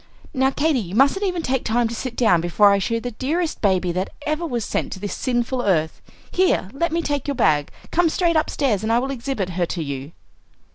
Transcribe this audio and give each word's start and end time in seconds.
"Now, 0.33 0.49
Katy, 0.49 0.79
you 0.79 0.95
mustn't 0.95 1.23
even 1.27 1.43
take 1.43 1.63
time 1.63 1.87
to 1.87 1.93
sit 1.93 2.15
down 2.15 2.41
before 2.41 2.71
I 2.71 2.79
show 2.79 2.95
you 2.95 2.99
the 2.99 3.11
dearest 3.11 3.61
baby 3.61 3.91
that 3.91 4.09
ever 4.25 4.47
was 4.47 4.65
sent 4.65 4.91
to 4.93 4.99
this 4.99 5.13
sinful 5.13 5.61
earth. 5.61 6.01
Here, 6.31 6.71
let 6.73 6.91
me 6.91 7.03
take 7.03 7.27
your 7.27 7.35
bag; 7.35 7.69
come 7.91 8.09
straight 8.09 8.35
upstairs, 8.35 8.81
and 8.81 8.91
I 8.91 8.97
will 8.97 9.11
exhibit 9.11 9.49
her 9.49 9.67
to 9.67 9.83
you." 9.83 10.13